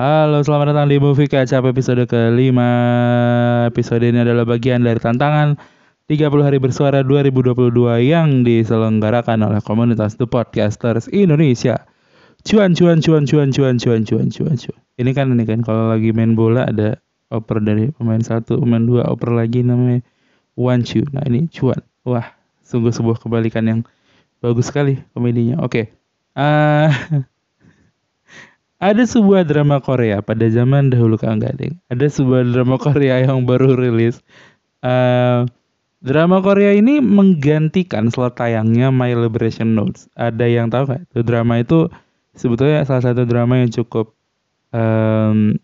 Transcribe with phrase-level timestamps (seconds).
[0.00, 2.72] Halo, selamat datang di Movie Kacap episode kelima.
[3.68, 5.60] Episode ini adalah bagian dari tantangan
[6.08, 11.84] 30 hari bersuara 2022 yang diselenggarakan oleh komunitas The Podcasters Indonesia.
[12.48, 14.80] Cuan, cuan, cuan, cuan, cuan, cuan, cuan, cuan, cuan.
[14.96, 16.96] Ini kan ini kan kalau lagi main bola ada
[17.28, 20.00] oper dari pemain satu, pemain dua, oper lagi namanya
[20.56, 21.04] one chu.
[21.12, 21.84] Nah ini cuan.
[22.08, 22.24] Wah,
[22.64, 23.80] sungguh sebuah kebalikan yang
[24.40, 25.60] bagus sekali komedinya.
[25.60, 25.92] Oke.
[26.32, 26.88] Ah,
[28.80, 31.76] ada sebuah drama Korea pada zaman dahulu Kang Gading.
[31.92, 34.24] Ada sebuah drama Korea yang baru rilis.
[34.80, 35.44] Uh,
[36.00, 40.08] drama Korea ini menggantikan setelah tayangnya My Liberation Notes.
[40.16, 41.12] Ada yang tahu nggak?
[41.12, 41.92] Itu drama itu
[42.32, 44.16] sebetulnya salah satu drama yang cukup
[44.72, 45.60] um,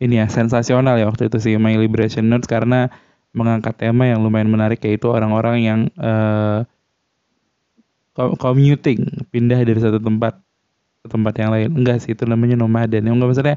[0.00, 2.88] ini ya sensasional ya waktu itu sih My Liberation Notes karena
[3.34, 6.62] mengangkat tema yang lumayan menarik yaitu orang-orang yang uh,
[8.38, 10.38] commuting pindah dari satu tempat
[11.08, 13.56] tempat yang lain enggak sih itu namanya nomaden yang enggak maksudnya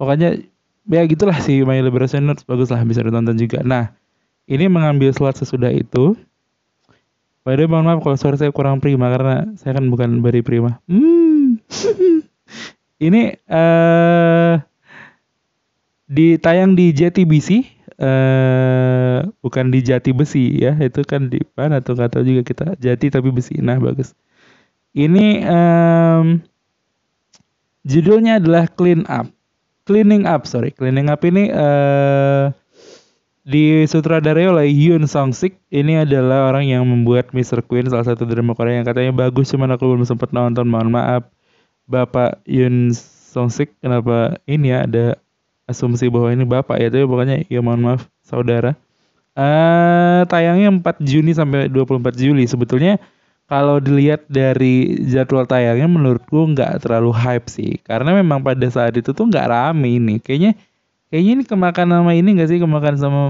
[0.00, 0.40] pokoknya
[0.88, 3.92] ya gitulah sih My Liberation Notes bagus lah bisa ditonton juga nah
[4.48, 6.16] ini mengambil slot sesudah itu
[7.48, 10.44] By the way, mohon maaf kalau suara saya kurang prima karena saya kan bukan bari
[10.44, 10.84] prima.
[10.84, 11.56] Hmm.
[13.08, 14.60] ini uh,
[16.12, 17.64] ditayang di JTBC, uh,
[18.04, 20.76] eh, bukan di Jati Besi ya.
[20.76, 22.76] Itu kan di mana tuh tahu juga kita.
[22.76, 23.56] Jati tapi besi.
[23.64, 24.12] Nah bagus.
[24.92, 26.44] Ini um,
[27.88, 29.32] Judulnya adalah Clean Up.
[29.88, 30.76] Cleaning Up, sorry.
[30.76, 32.52] Cleaning Up ini uh,
[33.48, 35.56] di sutradarai oleh Yoon Song Sik.
[35.72, 37.64] Ini adalah orang yang membuat Mr.
[37.64, 40.68] Queen, salah satu drama Korea yang katanya bagus, cuman aku belum sempat nonton.
[40.68, 41.22] Mohon maaf,
[41.88, 43.72] Bapak Yoon Song Sik.
[43.80, 45.16] Kenapa ini ya ada
[45.64, 48.76] asumsi bahwa ini bapak ya, tapi pokoknya ya mohon maaf, saudara.
[49.32, 52.44] Uh, tayangnya 4 Juni sampai 24 Juli.
[52.44, 53.00] Sebetulnya
[53.48, 57.80] kalau dilihat dari jadwal tayangnya menurutku nggak terlalu hype sih.
[57.80, 60.20] Karena memang pada saat itu tuh nggak rame ini.
[60.20, 60.52] Kayaknya
[61.08, 62.60] kayaknya ini kemakan nama ini nggak sih?
[62.60, 63.22] Kemakan sama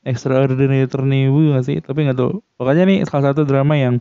[0.00, 1.76] Extraordinary Turnibu nggak sih?
[1.84, 2.40] Tapi nggak tahu.
[2.56, 4.00] Pokoknya nih salah satu drama yang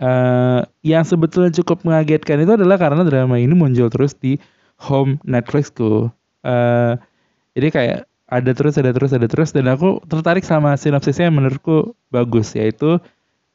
[0.00, 4.36] uh, yang sebetulnya cukup mengagetkan itu adalah karena drama ini muncul terus di
[4.80, 6.08] home Netflixku
[6.44, 6.92] uh,
[7.56, 11.94] jadi kayak ada terus ada terus ada terus dan aku tertarik sama sinopsisnya yang menurutku
[12.10, 12.98] bagus yaitu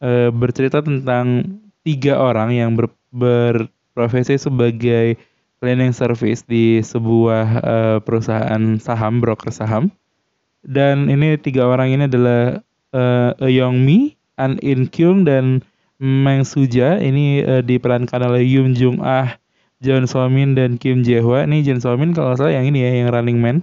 [0.02, 5.18] uh, bercerita tentang tiga orang yang ber, berprofesi sebagai
[5.62, 9.94] cleaning service di sebuah uh, perusahaan saham broker saham
[10.62, 12.62] dan ini tiga orang ini adalah
[12.94, 15.66] uh, Young Mi, An In Kyung dan
[16.02, 19.38] Meng Suja ini uh, diperankan oleh Yoon Jung Ah,
[19.82, 21.46] John So Min dan Kim Jae Hwa.
[21.46, 23.58] Ini John So Min kalau salah yang ini ya yang Running Man.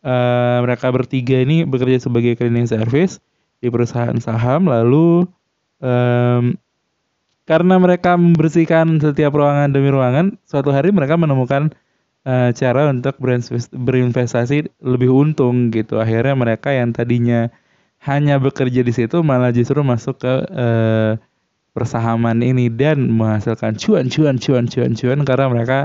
[0.00, 3.20] Uh, mereka bertiga ini bekerja sebagai cleaning service
[3.60, 5.28] di perusahaan saham lalu
[5.80, 6.54] um,
[7.50, 11.74] karena mereka membersihkan setiap ruangan demi ruangan, suatu hari mereka menemukan
[12.22, 13.18] uh, cara untuk
[13.74, 15.98] berinvestasi lebih untung gitu.
[15.98, 17.50] Akhirnya mereka yang tadinya
[18.00, 21.12] hanya bekerja di situ malah justru masuk ke uh,
[21.76, 25.78] persahaman ini dan menghasilkan cuan cuan cuan cuan cuan karena mereka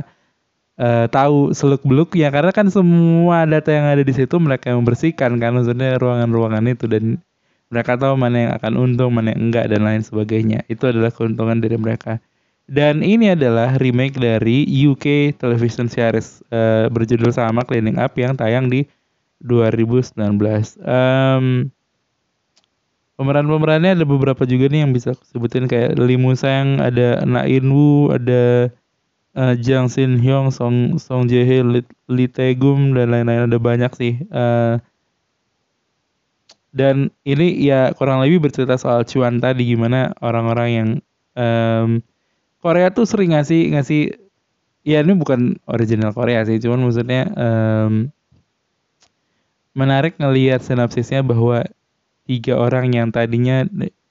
[0.80, 5.38] uh, tahu seluk beluknya karena kan semua data yang ada di situ mereka yang membersihkan
[5.38, 7.20] kan maksudnya ruangan-ruangan itu dan
[7.74, 10.66] mereka tahu mana yang akan untung, mana yang enggak dan lain sebagainya.
[10.70, 12.22] Itu adalah keuntungan dari mereka.
[12.66, 18.74] Dan ini adalah remake dari UK television series uh, berjudul sama Cleaning Up yang tayang
[18.74, 18.90] di
[19.46, 20.18] 2019.
[20.82, 21.70] Um,
[23.16, 28.12] Pemeran-pemerannya ada beberapa juga nih yang bisa sebutin kayak Lee Musang, ada Na In Woo,
[28.12, 28.68] ada
[29.40, 31.64] uh, Jang Sin Hyung, Song Song Jae Hye,
[32.12, 34.20] Lee Tae Gum dan lain-lain ada banyak sih.
[34.28, 34.84] Uh,
[36.76, 40.90] dan ini ya kurang lebih bercerita soal cuan tadi gimana orang-orang yang
[41.40, 42.04] um,
[42.60, 44.20] Korea tuh sering ngasih ngasih
[44.84, 48.12] ya ini bukan original Korea sih cuman maksudnya um,
[49.72, 51.64] menarik ngelihat sinopsisnya bahwa
[52.28, 53.64] tiga orang yang tadinya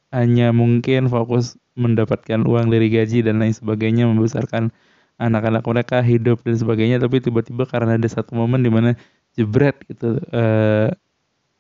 [0.08, 4.72] hanya mungkin fokus mendapatkan uang dari gaji dan lain sebagainya membesarkan
[5.20, 8.96] anak-anak mereka hidup dan sebagainya tapi tiba-tiba karena ada satu momen di mana
[9.36, 10.88] jebret gitu uh,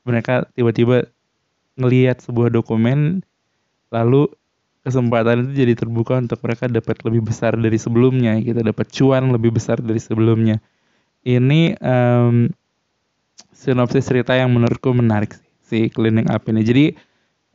[0.04, 1.08] mereka tiba-tiba
[1.74, 3.26] ngelihat sebuah dokumen
[3.90, 4.30] lalu
[4.84, 9.56] kesempatan itu jadi terbuka untuk mereka dapat lebih besar dari sebelumnya kita dapat cuan lebih
[9.56, 10.60] besar dari sebelumnya.
[11.24, 12.52] Ini um,
[13.56, 15.32] sinopsis cerita yang menurutku menarik
[15.64, 16.60] sih si cleaning up ini.
[16.60, 16.86] Jadi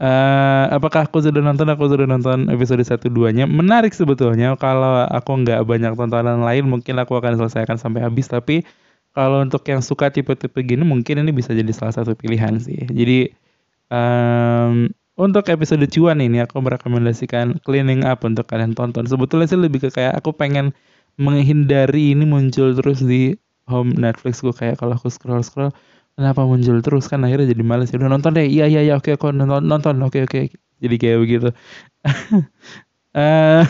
[0.02, 1.70] uh, apakah aku sudah nonton?
[1.70, 4.58] Aku sudah nonton episode satu duanya menarik sebetulnya.
[4.58, 8.26] Kalau aku nggak banyak tontonan lain mungkin aku akan selesaikan sampai habis.
[8.26, 8.66] Tapi
[9.20, 12.88] kalau untuk yang suka tipe-tipe gini mungkin ini bisa jadi salah satu pilihan sih.
[12.88, 13.36] Jadi
[13.92, 14.88] um,
[15.20, 19.04] untuk episode cuan ini aku merekomendasikan Cleaning Up untuk kalian tonton.
[19.12, 20.72] Sebetulnya sih lebih ke kayak aku pengen
[21.20, 23.36] menghindari ini muncul terus di
[23.68, 25.76] home Netflix gue kayak kalau aku scroll scroll
[26.16, 27.12] kenapa muncul terus?
[27.12, 27.92] Kan akhirnya jadi males.
[27.92, 28.48] Udah nonton deh.
[28.48, 28.96] Iya iya iya.
[28.96, 30.00] Oke aku nonton nonton.
[30.00, 30.48] Oke oke.
[30.80, 31.52] Jadi kayak begitu.
[33.12, 33.68] Uh,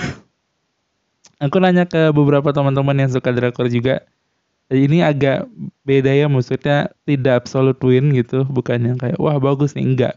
[1.50, 4.06] aku nanya ke beberapa teman-teman yang suka drakor juga
[4.70, 5.50] ini agak
[5.82, 8.46] beda ya maksudnya tidak absolut win gitu.
[8.46, 9.86] Bukan yang kayak wah bagus nih.
[9.86, 10.16] Enggak.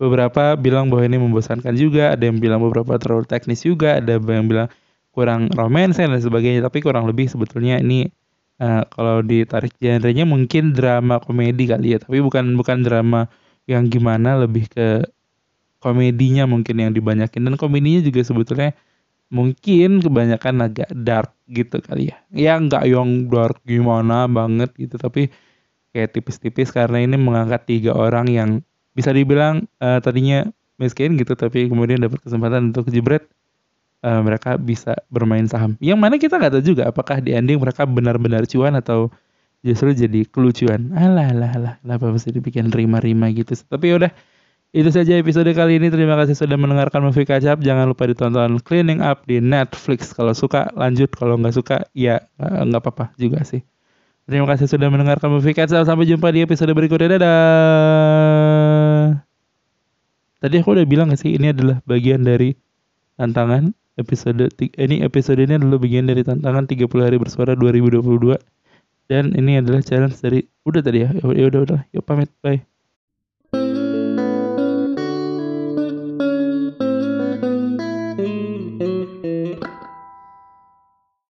[0.00, 4.48] Beberapa bilang bahwa ini membosankan juga ada yang bilang beberapa terlalu teknis juga ada yang
[4.48, 4.68] bilang
[5.12, 6.62] kurang romans dan sebagainya.
[6.64, 8.08] Tapi kurang lebih sebetulnya ini
[8.62, 11.98] uh, kalau ditarik genrenya mungkin drama komedi kali ya.
[11.98, 13.26] Tapi bukan bukan drama
[13.66, 15.04] yang gimana lebih ke
[15.82, 17.42] komedinya mungkin yang dibanyakin.
[17.42, 18.70] Dan komedinya juga sebetulnya
[19.34, 25.28] mungkin kebanyakan agak dark gitu kali ya ya nggak yang dark gimana banget gitu tapi
[25.90, 28.50] kayak tipis-tipis karena ini mengangkat tiga orang yang
[28.94, 30.46] bisa dibilang uh, tadinya
[30.78, 33.26] miskin gitu tapi kemudian dapat kesempatan untuk jebret
[34.04, 35.76] uh, mereka bisa bermain saham.
[35.80, 39.12] Yang mana kita nggak tahu juga apakah di ending mereka benar-benar cuan atau
[39.60, 40.92] justru jadi kelucuan.
[40.96, 43.52] Alah, alah, alah, kenapa mesti dibikin rima-rima gitu.
[43.52, 44.12] Tapi ya udah,
[44.70, 45.90] itu saja episode kali ini.
[45.90, 47.58] Terima kasih sudah mendengarkan Movie Kacap.
[47.58, 50.14] Jangan lupa ditonton Cleaning Up di Netflix.
[50.14, 53.66] Kalau suka lanjut, kalau nggak suka ya eh, nggak apa-apa juga sih.
[54.30, 55.82] Terima kasih sudah mendengarkan Movie Kacap.
[55.82, 57.18] Sampai jumpa di episode berikutnya.
[57.18, 59.10] Dadah.
[60.40, 62.56] Tadi aku udah bilang gak sih ini adalah bagian dari
[63.20, 68.40] tantangan episode ini episode ini adalah bagian dari tantangan 30 hari bersuara 2022
[69.12, 72.69] dan ini adalah challenge dari udah tadi ya ya udah udah yuk pamit bye